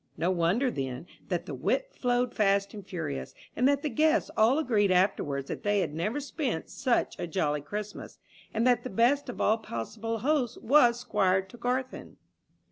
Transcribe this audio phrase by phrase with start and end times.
[0.17, 4.57] No wonder, then, that the wit flowed fast and furious, and that the guests all
[4.57, 8.17] agreed afterwards that they had never spent such a jolly Christmas,
[8.51, 12.17] and that the best of all possible hosts was Squire Tregarthen!